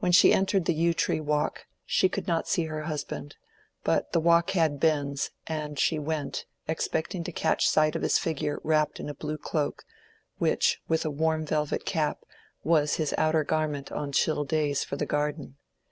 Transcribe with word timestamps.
When 0.00 0.10
she 0.10 0.32
entered 0.34 0.64
the 0.64 0.74
Yew 0.74 0.92
tree 0.94 1.20
Walk 1.20 1.66
she 1.86 2.08
could 2.08 2.26
not 2.26 2.48
see 2.48 2.64
her 2.64 2.82
husband; 2.90 3.36
but 3.84 4.10
the 4.12 4.18
walk 4.18 4.50
had 4.50 4.80
bends, 4.80 5.30
and 5.46 5.78
she 5.78 5.96
went, 5.96 6.44
expecting 6.66 7.22
to 7.22 7.30
catch 7.30 7.68
sight 7.68 7.94
of 7.94 8.02
his 8.02 8.18
figure 8.18 8.58
wrapped 8.64 8.98
in 8.98 9.08
a 9.08 9.14
blue 9.14 9.38
cloak, 9.38 9.84
which, 10.38 10.80
with 10.88 11.04
a 11.04 11.08
warm 11.12 11.46
velvet 11.46 11.84
cap, 11.86 12.24
was 12.64 12.94
his 12.96 13.14
outer 13.16 13.44
garment 13.44 13.92
on 13.92 14.10
chill 14.10 14.42
days 14.42 14.82
for 14.82 14.96
the 14.96 15.06
garden. 15.06 15.54